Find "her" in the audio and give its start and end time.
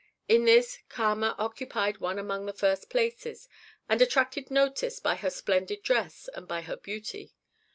5.13-5.29, 6.61-6.75